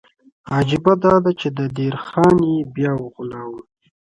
عجیبه 0.55 0.93
دا 1.03 1.15
ده 1.23 1.31
چې 1.39 1.47
د 1.57 1.59
دیر 1.77 1.95
خان 2.07 2.37
یې 2.51 2.57
بیا 2.75 2.91
وغولاوه. 3.01 3.61